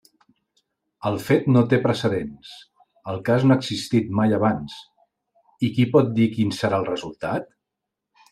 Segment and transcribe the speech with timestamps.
[1.09, 2.53] El fet no té precedents;
[3.13, 4.79] el cas no ha existit mai abans;
[5.69, 7.49] i ¿qui pot dir quin serà el resultat?